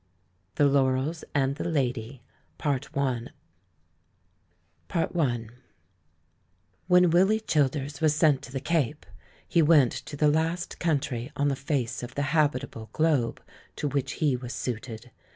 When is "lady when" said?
1.69-3.29